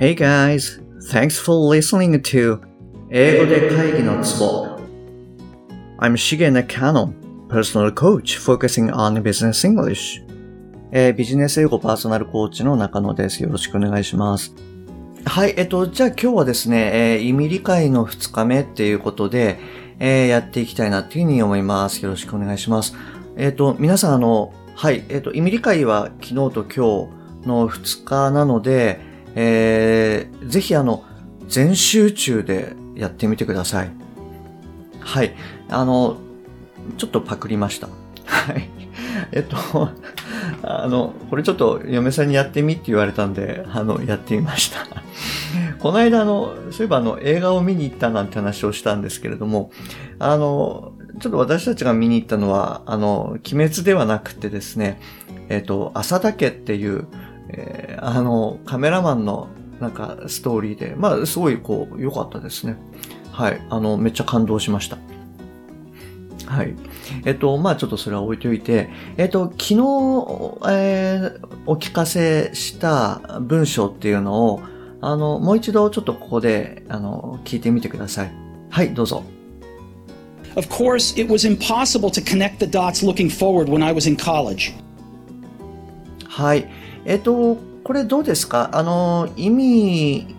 [0.00, 0.80] Hey guys,
[1.10, 2.60] thanks for listening to
[3.10, 4.78] 英語で会議のツボ
[5.98, 7.12] I'm Shige Nakano,
[7.48, 10.24] personal coach focusing on business English.
[10.92, 13.42] えービジネス英語パーソナルコーチの中野です。
[13.42, 14.54] よろしくお願いします。
[15.24, 19.58] はい、えっと、じゃあ今日はですね、えー意味理解の2日目っていうことで、
[19.98, 22.04] えーやっていきたいなっていうふうに思います。
[22.04, 22.94] よろしくお願いします。
[23.36, 26.62] えっと、皆さんあの、はい、えっと、意味理解は昨日と今
[27.42, 29.07] 日の2日なので、
[29.40, 31.04] えーぜひあの、
[31.46, 33.90] 全集中でやってみてください。
[34.98, 35.34] はい。
[35.68, 36.16] あの、
[36.96, 37.88] ちょっとパクりました。
[38.24, 38.68] はい。
[39.30, 39.90] えっと、
[40.62, 44.86] あの、これちょっと嫁さんにやってみって言われたんで、あの、やってみました。
[45.78, 49.70] この間、あの、そういえばあの、映画を見に行ったなんて話をしたんですけれども、
[50.18, 54.98] あの、ちょっと私たちが見に行ったのは、あの、鬼滅ではなくてですね、
[55.48, 57.06] えっと、浅田家っていう、
[57.50, 59.48] えーあの、カメラマンの
[59.80, 62.76] なんかストーリーで、まあ、すごいこう、良かったですね。
[63.32, 63.60] はい。
[63.70, 64.98] あの、めっちゃ感動しました。
[66.46, 66.74] はい。
[67.24, 69.74] えっと、まあちょっとそれは置いておいて、えっと、昨日、
[70.70, 74.62] えーお聞かせした文章っていうのを、
[75.02, 78.32] あの、もう一度ちょっとここで、あの、聞いてみてください。
[78.70, 79.22] はい、どうぞ。
[80.56, 84.72] Of course, it was impossible to connect the dots looking forward when I was in college.
[86.26, 86.66] はい。
[87.08, 88.68] えっと、これどうですか？
[88.74, 90.36] あの、意味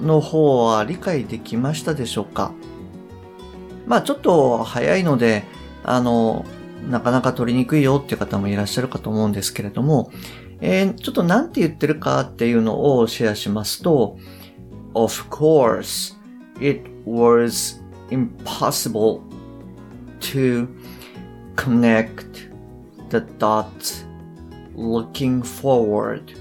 [0.00, 2.52] の方は理解できましたでしょうか？
[3.86, 5.44] まあちょっと早いので、
[5.84, 6.46] あの、
[6.88, 10.10] なかなか取りにくいよっていう方もいらっしゃるかと思うんですけれども、
[10.62, 14.16] えーちょっとなんて言ってるかっていうのをシェアしますと、
[14.94, 16.16] Of course,
[16.62, 19.20] it was impossible
[20.20, 20.66] to
[21.56, 22.48] connect
[23.10, 24.06] the dots
[24.79, 26.33] looking forward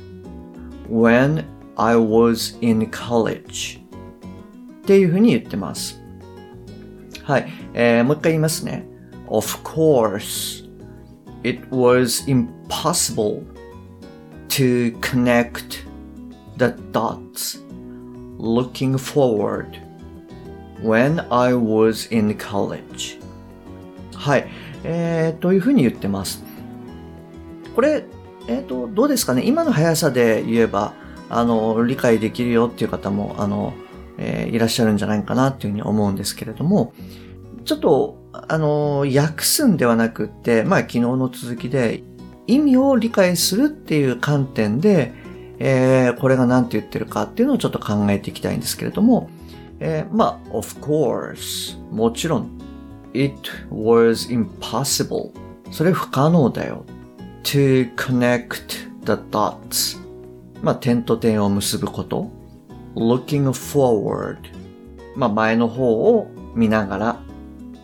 [0.88, 1.44] when
[1.76, 3.80] I was in college
[4.82, 6.00] っていうふうに言ってます。
[7.22, 7.48] はい。
[7.72, 8.86] えーもう一回言いますね。
[9.28, 10.68] Of course,
[11.42, 13.42] it was impossible
[14.48, 15.84] to connect
[16.58, 17.62] the dots
[18.38, 19.80] looking forward
[20.82, 23.18] when I was in college.
[24.14, 24.46] はい。
[24.84, 26.44] えー、というふうに言ってます。
[27.74, 28.04] これ、
[28.49, 29.43] えっ、と、どうですかね？
[29.45, 30.93] 今の速さで言えば、
[31.29, 33.73] あの、理解できるよっていう方も、あの、
[34.17, 36.93] えーいらっしゃるんじゃないかなっていうふうに思うんですけれども、
[37.63, 42.03] ちょっと、あの、訳すんではなくって、まあ、昨日の続きで、
[42.47, 45.13] 意味を理解するっていう観点で、
[45.59, 49.29] えーこれが何て言ってるかっていうのをちょっと考えていきたいんですけれども、
[49.79, 52.57] えーまあ、of course、もちろん、
[53.13, 53.35] it
[53.71, 55.31] was impossible。
[55.69, 56.83] それ不可能だよ。
[57.43, 59.99] To connect the dots
[60.61, 62.29] まあ、点と点を結ぶこと。
[62.95, 64.37] looking forward
[65.15, 67.19] まあ、前の方を見ながら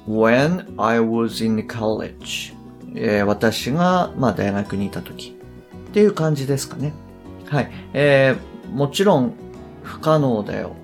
[0.07, 2.53] when I was in college
[2.95, 5.37] えー私が、まあ、大学にいた時
[5.89, 6.93] っていう感じですかね。
[7.45, 7.71] はい。
[7.93, 9.33] えーもちろん
[9.83, 10.75] 不可能だよ。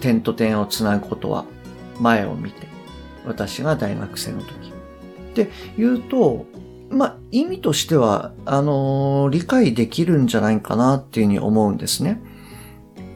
[0.00, 1.44] 点と点をつなぐことは
[2.00, 2.66] 前を見て。
[3.24, 4.48] 私が大学生の時。
[4.50, 6.46] って言うと、
[6.90, 12.20] まあ、意味としては、あのー理解できるんじゃないかなっていうふうに思うんですね。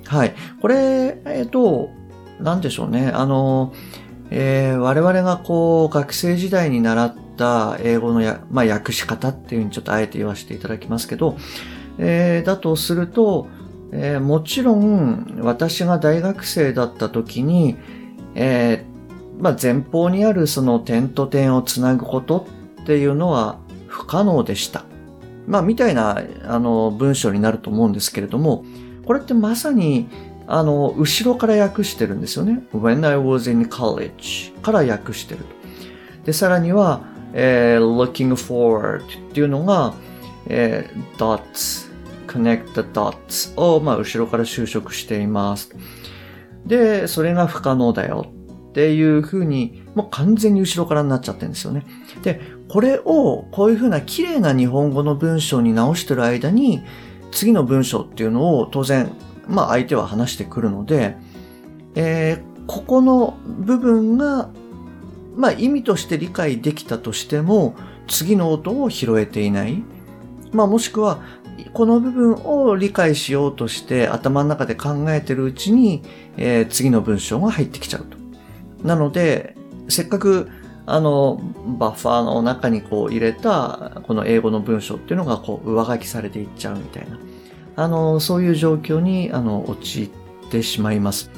[0.06, 0.34] はい。
[0.60, 1.90] これ、えっ、と、
[2.38, 3.10] なんでしょうね。
[3.14, 11.36] あのーえー我々がこう、学生時代に習った英語のや、まあ、訳し方っていうふうにちょっとあえて言わせていただきますけど、
[11.98, 13.48] えーだとすると、
[13.92, 17.76] えーもちろん、私が大学生だった時に、
[18.34, 18.92] えー
[19.42, 24.84] まあ、前方にあるその点と点をつなぐことっっていうのは不可能でした。
[25.46, 28.64] まあ、みたいな、あの、文章になると思うんですけれども、
[29.06, 30.08] これってまさに、
[30.46, 32.62] あの、後ろから訳してるんですよね。
[32.72, 35.46] when I was in college から訳してると。
[36.26, 37.00] で、さらには、
[37.32, 39.94] えー looking forward っていうのが、
[40.46, 41.90] えー dots,
[42.26, 45.74] connect the dots を、まあ、後ろから修飾しています。
[46.66, 48.26] で、それが不可能だよ
[48.70, 51.84] っていう風に、もう完全に後ろからになっちゃってるんですよね。
[52.22, 52.40] で、
[52.72, 56.82] これをこういう風な綺麗な日本語の文章に直してる間に、
[57.30, 59.12] 次の文章っていうのを当然、
[59.46, 61.18] まあ相手は話してくるので、
[61.94, 64.48] えーここの部分が、
[65.36, 67.74] まあ意味として理解できたとしても、
[68.08, 69.82] 次の音を拾えていない。
[70.52, 71.20] まあもしくは、
[71.74, 76.02] この部分を理解しようとして頭の中で考えてるうちに、
[76.38, 78.16] えー次の文章が入ってきちゃうと。
[78.82, 79.56] なので、
[79.90, 80.48] せっかく、
[80.86, 81.40] あの、
[81.78, 87.18] バッファーの中にこう入れた、この英語の文章っていうのがこう上書きされていっちゃうみたいな。
[87.76, 90.10] あの、そういう状況に、あの、陥っ
[90.50, 91.30] てしまいます。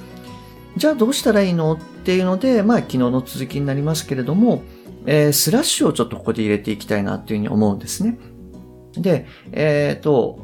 [0.77, 4.63] じゃあどうしたらいいのっていうので、まあ昨日の続きになりますけれども、
[5.07, 8.19] えー、スラッシュをちょっとここで入れていきたいなっていうふうに思うんですね。
[8.97, 10.39] で、えっ、ー、と、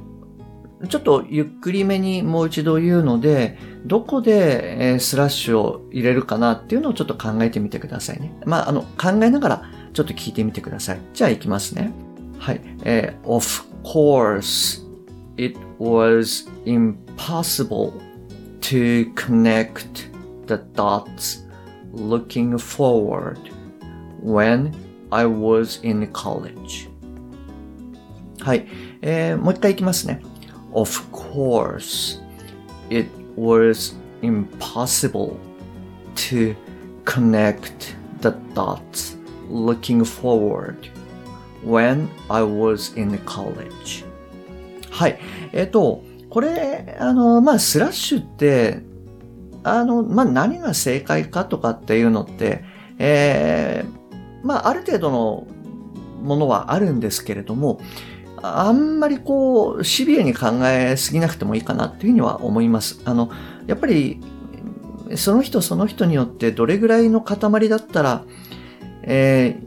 [0.88, 8.34] ちょっとゆっくりめにもう一度言うので、どこで、スラッシュを入れるかなっていうのをちょっと考えてみてくださいね。
[8.46, 9.62] まあ、あの、考えながら
[9.92, 11.00] ちょっと聞いてみてください。
[11.12, 11.92] じゃあ行きますね。
[12.38, 12.60] はい。
[12.84, 13.44] えー、of
[13.84, 14.82] course,
[15.36, 17.92] it was impossible
[18.62, 20.10] to connect
[20.46, 21.46] the dots
[21.92, 23.38] looking forward
[24.22, 24.72] when
[25.10, 26.88] I was in college.
[28.40, 28.66] はい。
[29.02, 30.22] えー、もう一回いきますね。
[30.72, 32.20] Of course,
[32.90, 35.38] it was impossible
[36.28, 36.54] to
[37.04, 39.16] connect the dots
[39.48, 40.88] looking forward
[41.62, 44.04] when I was in college.
[44.90, 45.18] はい。
[45.52, 48.82] えっ、ー、と、これ、あの、まあ、スラッシュって、
[49.62, 52.64] あの、まあ、何が正解かとかっていうのって、
[52.98, 55.46] えー、まあ、ある程度の
[56.22, 57.80] ものはあるんですけれども、
[58.42, 63.00] あんまりこう、シビアに考えすぎなくてもいいかなっていうふうには思います。
[63.04, 63.30] あの、
[63.66, 64.20] やっぱり、
[65.16, 68.24] その人その人によってどれぐらいの塊だったら、
[69.02, 69.60] え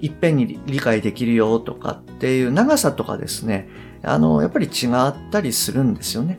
[0.00, 3.68] ー、いっぺんに理解できるよとかっていう長さとかですね、
[4.02, 6.38] あの、やっぱり違ったりするんですよね。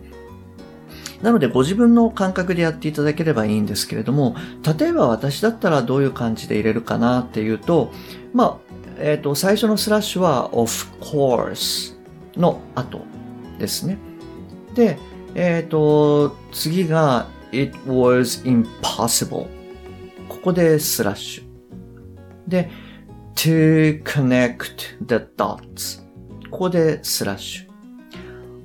[1.22, 4.36] なので、ご自分の感覚でやっていただければいいんですけれども、
[4.80, 7.92] 例えば私だったらどういう感じで入れるかなっていうと、
[8.34, 8.71] まあ、
[9.02, 10.72] えっ、ー、と、最初のスラッシュは of
[11.02, 11.96] course
[12.36, 13.02] の後
[13.58, 13.98] ですね。
[14.76, 14.98] で、
[15.36, 19.48] えっ、ー、と、次が it was impossible。
[20.30, 21.44] ここでスラッシュ。
[22.48, 22.70] で、
[23.36, 26.02] to connect the dots。
[26.52, 27.72] ここでスラッシュ。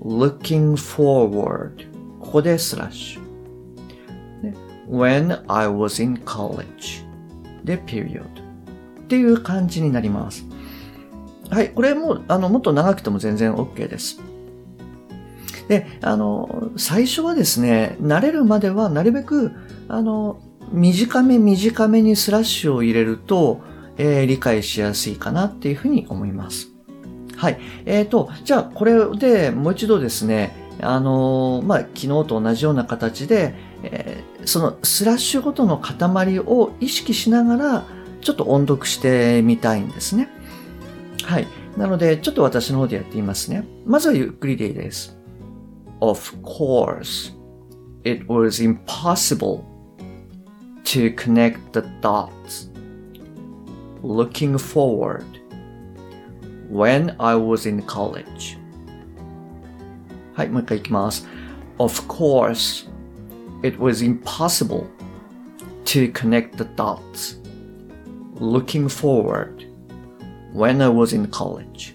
[0.02, 1.86] looking forward。
[2.20, 3.26] ここでスラッシュ。
[4.88, 7.04] when I was in college
[7.64, 8.45] で period
[9.06, 10.44] っていう感じになります。
[11.48, 11.70] はい。
[11.70, 14.20] これも、あの、もっと長くても全然 OK です。
[15.68, 19.52] で、あの、最初はですね、慣れるまではなるべく、
[19.88, 20.40] あの、
[20.72, 23.60] 短め短めにスラッシュを入れると、
[23.96, 26.68] えー、理解しやすいかなっていうふうに思います。
[27.36, 27.60] はい。
[27.84, 37.84] えっ、ー、と、じゃあこれでもう一度ですね、あのまあ、昨日と同じような形で、えー、そのスラッシュごとの塊を意識しながら、
[38.26, 40.28] ちょっと音読してみたいんですね。
[41.22, 41.46] はい。
[41.76, 43.64] なので、ちょっと私の方でやってみますね。
[43.84, 45.16] まずはゆっくりでいいです。
[46.00, 47.32] Of course,
[48.02, 49.62] it was impossible
[50.82, 52.68] to connect the dots
[54.02, 55.24] looking forward
[56.68, 58.58] when I was in college.
[60.34, 61.28] はい、もう一回いきます。
[61.78, 62.88] Of course,
[63.62, 64.86] it was impossible
[65.84, 67.45] to connect the dots
[68.40, 69.66] looking forward
[70.52, 71.94] when I was in college.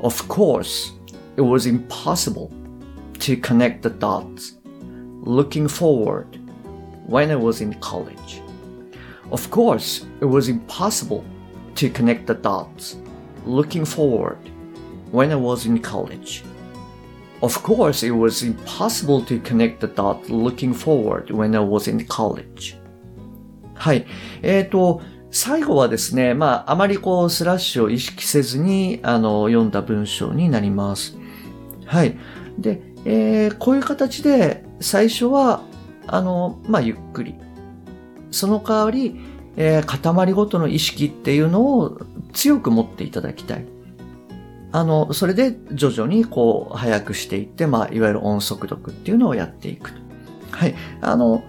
[0.00, 0.92] Of course,
[1.36, 2.52] it was impossible
[3.18, 4.54] to connect the dots
[5.22, 6.38] looking forward
[7.06, 8.40] when I was in college.
[9.32, 11.24] Of course, it was impossible
[11.74, 12.96] to connect the dots
[13.44, 14.38] looking forward
[15.10, 16.44] when I was in college.
[17.42, 22.04] Of course, it was impossible to connect the dots looking forward when I was in
[22.06, 22.79] college.
[23.80, 24.04] はい。
[24.42, 31.16] えっ、ー、と、最後はですね、まあ、あまりこう、スラッシュを意識せずに、あの、読んだ文章になります。
[31.86, 32.18] はい。
[32.58, 35.62] で、えー、こういう形で、最初は、
[36.06, 37.36] あの、まあ、ゆっくり。
[38.30, 39.18] その代わり、
[39.56, 39.84] えー、
[40.24, 42.00] 塊ごとの意識っていうのを
[42.34, 43.64] 強く持っていただきたい。
[44.72, 49.90] あの、それで徐々にこう、早くしていって、まあ、いわゆる音速読っていうのをやっていく。
[50.50, 50.74] はい。
[51.00, 51.42] あの、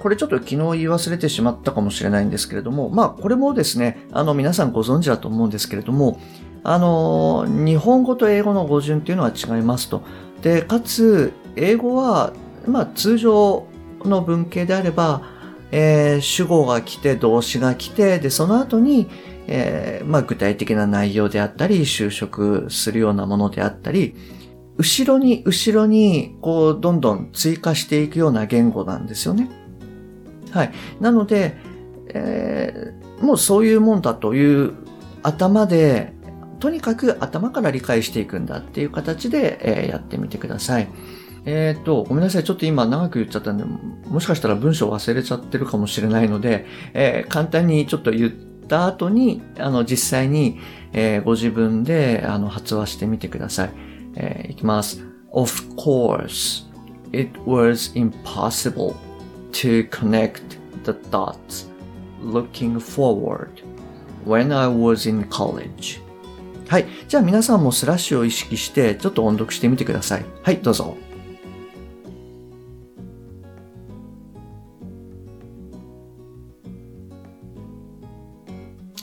[0.00, 6.20] これちょっと昨日言い忘れてしまったかもしれないんですけれども、まあ、これもですね、あの、皆さんご存知だと思うんですけれども、
[6.62, 10.02] あの、日本語と英語の語順っていうのは違いますと。
[10.42, 12.32] で、かつ、英語は、
[12.66, 13.66] まあ、通常
[14.04, 15.22] の文系であれば、
[15.70, 19.08] えー、主語が来て、動詞が来て、で、その後に、
[19.48, 24.14] えー、まあ、具体的な内容であったり、就職するようなものであったり、
[24.76, 29.48] 後ろに、後ろに、こう、どんどん追加していくような言語なんですよね。
[30.50, 30.72] はい。
[31.00, 31.56] なので、
[32.08, 34.74] えー、もうそういうもんだという
[35.22, 36.12] 頭で、
[36.58, 40.88] とにかく頭から理解していくんだっていう形で、えー、やってみてください。
[41.44, 42.44] えっ、ー、と、ごめんなさい。
[42.44, 48.32] ちょっと今長く言っちゃったんで、もしかしたら文章忘れちゃってるかもしれないので、えー、簡単にちょっと言っ
[48.68, 50.58] た後に、あの、実際に、
[50.92, 53.70] えー、ご自分で、あの、発話してみてください。
[54.16, 55.04] えーいきます。
[55.32, 56.64] Of course,
[57.12, 58.94] it was impossible
[59.56, 61.66] to connect the dots
[62.20, 63.62] looking forward
[64.24, 66.00] when I was in college.
[66.68, 66.86] はい。
[67.08, 70.24] じゃあ皆さんもスラッシュを意識してちょっと音読してみてください。
[70.42, 70.96] はい、どうぞ。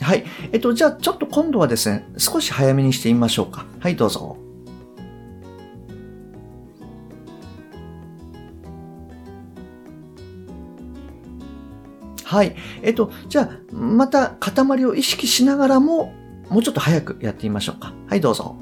[0.00, 0.24] はい。
[0.52, 3.66] えっと、じゃあちょっと今度はですね、少し早めにしてみましょうか。
[3.80, 4.43] はい、どうぞ。
[12.34, 12.56] はい。
[12.82, 16.12] えっと、じゃあ、また塊を意識しながらも、
[16.50, 17.92] もうちょっと早くやってみましょうか。
[18.08, 18.56] はい、どうぞ。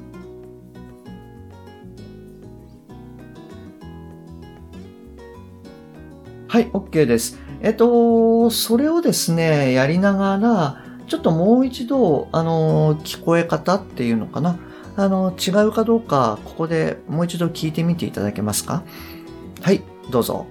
[6.47, 7.39] はい、OK です。
[7.61, 14.59] えっと、それをですね、やりながら、ちょっともう一度、あの、聞こえ方っていうのかな。
[14.95, 18.83] あの、違うかどうか、ここでもう一度聞いてみていただけますか
[19.63, 20.45] はい、どうぞ。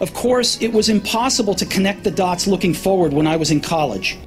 [0.00, 3.60] Of course, it was impossible to connect the dots looking forward when I was in
[3.60, 4.18] college.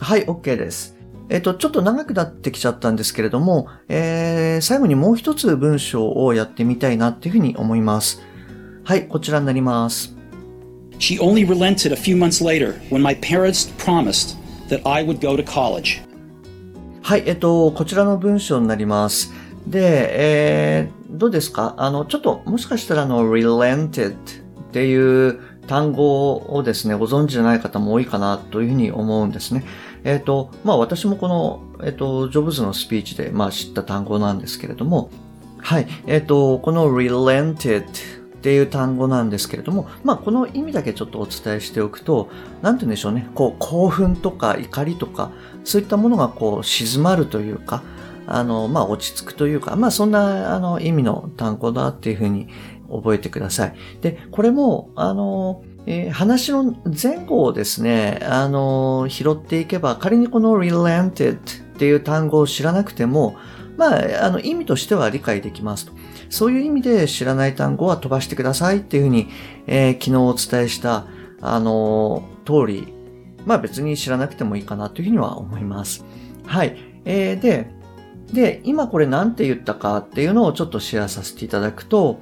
[0.00, 0.96] はい、OK です。
[1.28, 8.22] えっと、ちょっと長くなってきちゃったんですけれども、えー、最後にもう一つ文章をやってみたいなっていうふうに思います。
[8.84, 10.14] はい、こちらになります。
[10.98, 14.38] She only relented a few months later when my parents promised
[14.70, 16.00] that I would go to college.
[17.02, 19.32] はい、えっと、こちらの文章になります。
[19.66, 24.16] で、えー、どうですかあの、ちょっと、もしかしたらあの、relented
[24.68, 29.64] っていう単語をですね、ご存知じゃない方も多いかなというふうに思うんですね。
[30.04, 35.10] えっ、と、まあ私もこの、えっ、と、ジョブズのスピーチで、まあ知った単語なんですけれども、
[35.58, 37.84] はい、えっ、と、この relented
[38.38, 42.28] っていう単語なんですけれども、まあこの意味だけちょっとお伝えしておくと、
[42.62, 45.32] なんて言うんでしょうね、こう、興奮とか怒りとか、
[45.64, 47.82] そういったものがこう、静まるというか、
[48.26, 52.48] あの、まあ落ち着くというか、まあそんな、あの、意味の単語だっていうふうに
[52.90, 53.74] 覚えてください。
[54.00, 61.38] で、これも、あの、えー話の前後をですね、あの、拾っていけば、仮にこの relented っ
[61.78, 63.36] ていう単語を知らなくても、
[63.76, 65.92] まあ、あの、意味としては理解できますと。
[66.30, 69.28] そういう意味で知らない単語は飛ばしてくださいっていうふうに、
[69.66, 71.06] えー昨日お伝えした、
[71.40, 72.92] あの、通り、
[73.46, 76.04] まあ別に知らなくてもいいかなというふうには思います。
[76.44, 76.76] はい。
[77.04, 77.70] えーで、
[78.32, 82.20] で、今これ何て言ったかっていうのをちょっとシェアさせていただくと、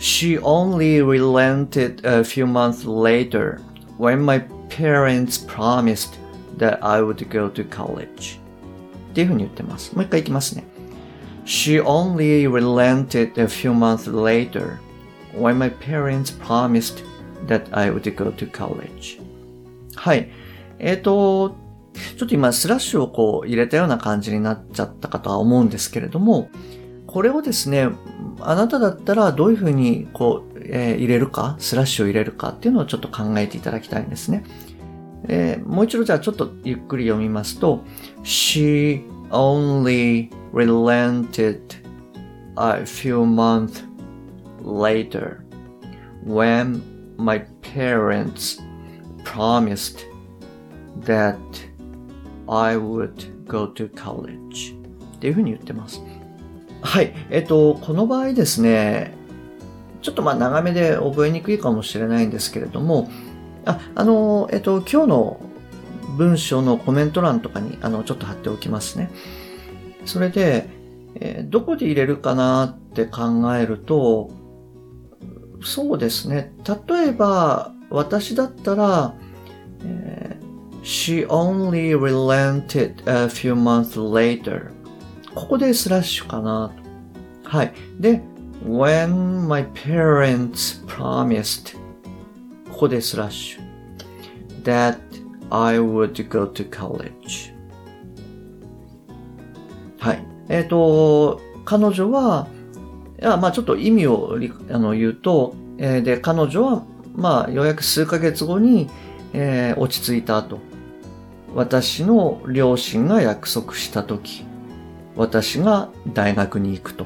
[0.00, 3.60] She only relented a few months later
[3.96, 6.18] when my parents promised
[6.58, 8.38] that I would go to college.
[9.10, 9.94] っていうふうに言ってます。
[9.94, 10.64] もう一回いきますね。
[11.46, 14.78] She only relented a few months later
[15.32, 17.04] when my parents promised
[17.46, 19.20] that I would go to college.
[19.94, 20.30] はい。
[20.78, 21.56] えっ、と、
[22.18, 26.50] ちょっと今スラッシュをこう入れたような感じになっちゃったかとは思うんですけれども、
[27.11, 27.89] これをですね、
[28.39, 34.43] あなただったらどういうふうにこう、えー入れるか、スラッシュを入れるかっていうのをちょっと考えていただきたいんですね。
[35.27, 37.83] えーもう一度じゃあちょっとゆっくり読みますと、
[38.23, 41.59] She only relented
[42.55, 43.83] a few months
[44.63, 45.39] later
[46.25, 46.81] when
[47.17, 48.61] my parents
[49.25, 50.05] promised
[51.01, 51.37] that
[52.47, 54.75] I would go to college
[55.17, 56.01] っていうふうに言ってます。
[56.81, 57.13] はい。
[57.29, 59.13] えっと、この場合ですね、
[60.01, 63.09] ちょっとまあ長めで覚えにくいかもしれないんですけれども、
[63.65, 65.39] あ、あの、えっと、今日の
[66.17, 69.11] 文章のコメント欄とかに、あの、ちょっと貼っておきますね。
[70.05, 70.67] それで、
[71.15, 74.31] えーどこで入れるかなって考えると、
[75.63, 76.53] そうですね。
[76.89, 79.13] 例えば、私だったら、
[79.85, 80.41] えー
[80.83, 84.70] She only relented a few months later.
[85.35, 86.71] ここでスラッシュかな
[87.43, 87.49] と。
[87.49, 87.73] はい。
[87.99, 88.21] で、
[88.65, 91.75] when my parents promised
[92.71, 94.97] ここでスラッシュ that
[95.49, 97.53] I would go to college
[99.99, 100.25] はい。
[100.49, 102.47] えっ、と、彼女は、
[103.21, 104.37] いや、まあちょっと意味を
[104.71, 106.83] あの言うと、えーで、彼女は、
[107.13, 108.89] まあようやく数ヶ月後に、
[109.33, 110.59] えー落ち着いた後、
[111.53, 114.45] 私の両親が約束した時、
[115.21, 117.05] 私が大学に行くと。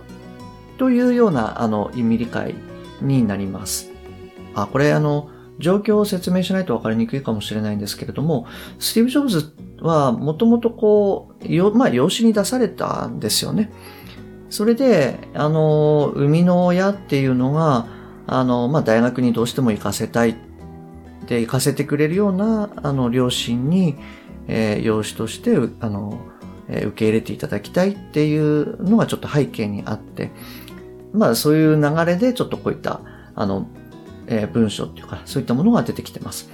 [0.78, 2.56] というような、あの、意味理解
[3.02, 3.92] になります。
[4.54, 5.30] あ、これあの、
[5.60, 8.48] 状況を説明しないと分かりにくいかもしれないんですけれども、
[8.80, 13.72] スティーブ・ジョブズはもともとこう、よまあ、養子に出されたんですよね。
[14.50, 17.88] それで、あの、生みの親っていうのが、
[18.28, 20.38] あの、まあ、大学にどうしても行かせたい。
[21.28, 23.98] で、行かせてくれるような、あの、両親に、
[24.48, 26.20] えー養子として、あの、
[26.70, 30.32] え受け入れていただきたいっていうのがちょっと背景にあって、
[31.14, 33.02] まあそういう流れでちょっとこういった、
[33.36, 33.68] あの、
[34.28, 36.50] えー文章っていうか、そういったものが出てきてます。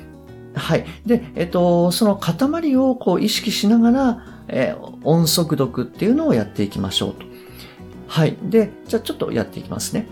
[0.54, 0.86] はい。
[1.06, 7.26] で、えっ、と、その塊をこう意識しながら、えー音速読っていうのをやっていきましょうと。
[8.08, 8.38] はい。
[8.44, 10.08] で、じゃあちょっとやっていきますね。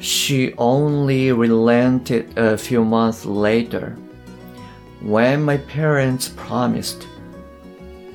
[0.00, 3.96] She only relented a few months later
[5.02, 7.06] when my parents promised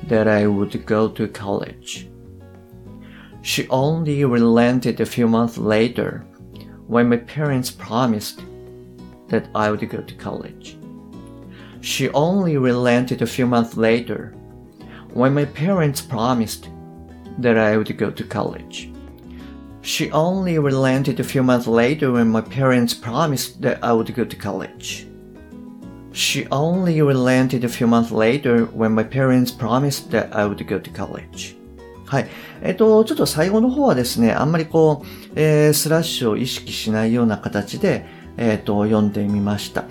[0.08, 2.08] that I would go to college.
[3.42, 6.26] She only relented a few months later
[6.86, 8.42] when my parents promised
[9.28, 10.78] that I would go to college.
[11.80, 14.34] She only relented a few months later
[15.12, 16.68] when my parents promised
[17.38, 18.90] that I would go to college.
[19.82, 24.24] She only relented a few months later when my parents promised that I would go
[24.24, 25.06] to college.
[26.16, 30.80] She only relented a few months later when my parents promised that I would go
[30.80, 31.58] to college.
[32.06, 32.28] はい。
[32.62, 38.06] えっと、ちょっと最後の方はですね、あんまりこう、えースラッシュを意識しないような形で、
[38.38, 39.84] えっと、読んでみました。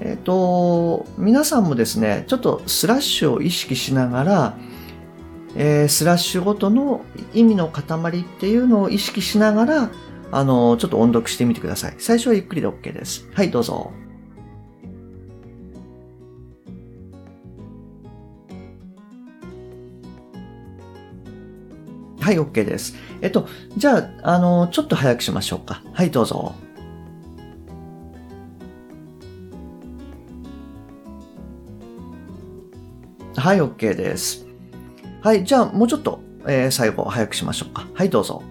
[0.00, 4.58] えっと、皆さんもですね、ちょっとスラッシュを意識しながら、
[5.54, 7.02] えースラッシュごとの
[7.34, 7.84] 意味の塊
[8.20, 9.90] っていうのを意識しながら、
[10.32, 11.94] あの、ちょっと音読してみてください。
[11.98, 13.28] 最初はゆっくりで OK です。
[13.32, 13.92] はい、どうぞ。
[22.28, 22.94] はい、OK です。
[23.22, 25.82] えっと、じゃあ、あの、ちょっと早くしましょうか。
[25.94, 26.54] はい、どうぞ。
[33.34, 34.44] はい、OK です。
[35.22, 37.86] はい、じゃあ、もうちょっと、えー最後、早くしましょうか。
[37.94, 38.42] はい、どうぞ。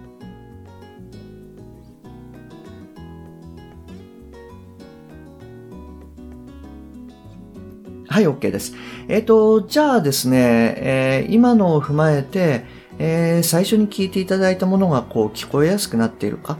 [8.08, 8.74] はい、OK です。
[9.06, 16.58] えっ、と、じゃあですね、えー今のを踏まえて、えー最初に聞いていただいたものがこう聞こえやすくなっているか。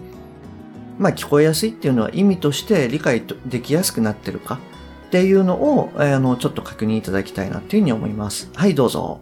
[0.99, 4.59] まあ聞こえやすいっていうのは意味として理解できやすくなっているか
[5.07, 8.51] っていうのを、えーあの、ちょっと確認いただきたいなっていうふうに思います。
[8.55, 9.21] はい、どうぞ。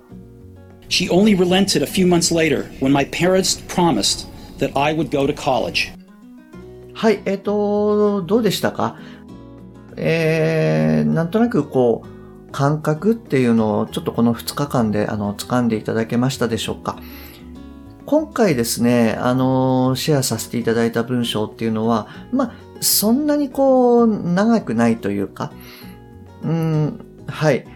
[0.89, 5.27] She only relented a few months later when my parents promised that I would go
[5.27, 5.93] to college.
[6.95, 8.97] はい、えっ、と、どうでしたか？
[9.97, 12.09] えー、なんとなくこう、
[12.53, 16.99] 感覚っていうのをちょっとこの2日間であの掴んでいただけましたでしょうか？
[18.07, 25.53] 今回ですね、あの、シェアさせていただいた文章っていうのは、まあ、そんなにこう、長くないというか、
[26.45, 27.67] うん、はい。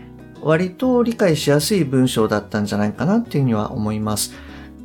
[0.41, 4.33] 割と理解しやすい文章だったんじゃないかなっていうふうには思います。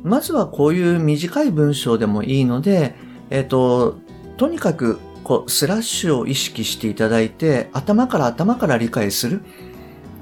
[0.02, 2.96] まずはこういう短い文章でもいいので、
[3.30, 3.98] えっ、と、
[4.36, 9.42] とにかく、こう、スラッシュを意識していただいて、頭から頭から理解する。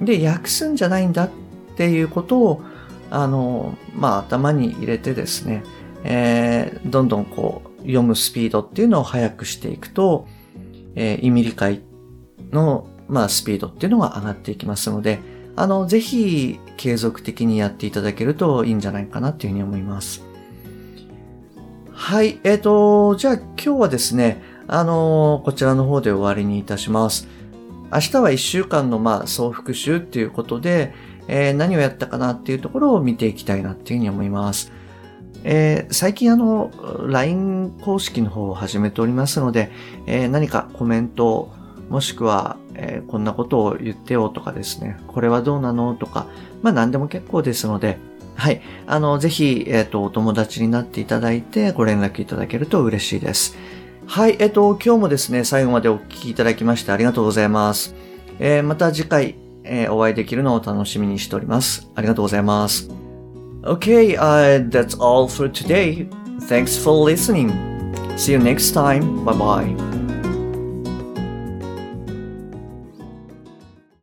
[0.00, 1.30] で、訳すんじゃないんだっ
[1.76, 2.62] ていうことを、
[3.10, 5.62] あの、まあ、頭に入れてですね、
[6.04, 10.26] えーどんどんこう、読むスピードっていうのを速くしていくと、
[10.94, 11.82] えー意味理解
[12.52, 15.20] の、まあ、スピードっていうのが上がっていきますので、
[15.56, 20.24] あの、ぜひ、継続的にやっていただけるといいんじゃないかなっていうふうに思います。
[21.92, 27.28] はい、えっ、と、じゃあ今日はですね、あのこちらの方で終わりにいたします。
[27.94, 30.92] 明日は1週間のまあ総復習っていうことで、
[31.28, 34.72] えー何をやったかなっていうところを見ていきたいなっていうふうに思います。
[35.44, 36.72] えー最近あの、
[37.06, 39.70] LINE 公式の方を始めておりますので、
[40.06, 41.52] えー何かコメント、
[41.88, 46.26] もしくは、えーこんなことを言ってよとかですね、これはどうなのとか、
[46.62, 47.98] まあ何でも結構ですので、
[48.34, 48.60] はい。
[48.88, 53.56] あの、ぜひ、えっ、と、お友達になっていただいて、ご連絡いただけると嬉しいです。
[54.06, 54.36] はい。
[54.38, 57.94] えっ、と、今日もですね、最後までお聞きいただきましてありがとうございます。
[58.38, 61.88] えーまた次回、えーお会いできるのを楽しみにしております。
[61.94, 62.88] ありがとうございます。
[63.62, 66.06] Okay, uh, that's all for today.
[66.40, 67.50] Thanks for listening.
[68.16, 69.24] See you next time.
[69.24, 69.93] Bye bye.